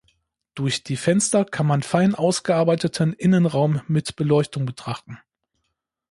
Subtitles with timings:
[0.55, 5.19] Durch die Fenster kann man fein ausgearbeiteten Innenraum mit Beleuchtung betrachten.